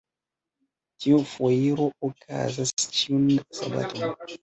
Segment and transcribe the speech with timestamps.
[1.03, 4.21] Tiu foiro okazas ĉiun sabaton.